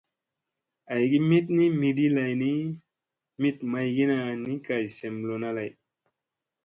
Aygi 0.93 1.17
mit 1.29 1.45
ni 1.57 1.65
miɗi 1.79 2.05
lay 2.15 2.33
ni 2.41 2.49
mit 3.41 3.57
maygina 3.71 4.15
ni 4.43 4.53
kay 4.65 4.83
sem 4.97 5.15
lona 5.27 5.49
lay. 5.57 5.71